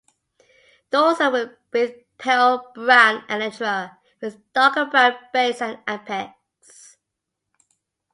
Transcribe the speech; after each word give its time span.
Dorsum 0.91 1.53
with 1.71 1.93
pale 2.17 2.71
brown 2.73 3.23
elytra 3.27 3.99
with 4.19 4.51
darker 4.51 4.85
brown 4.85 5.13
base 5.31 5.61
and 5.61 5.77
apex. 5.87 6.97